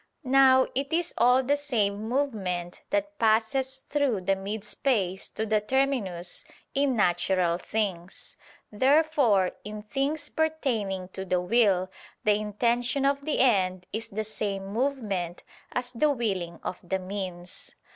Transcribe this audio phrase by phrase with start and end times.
[0.23, 5.61] Now it is all the same movement that passes through the mid space to the
[5.61, 6.43] terminus,
[6.73, 8.35] in natural things.
[8.71, 11.91] Therefore in things pertaining to the will,
[12.23, 17.75] the intention of the end is the same movement as the willing of the means.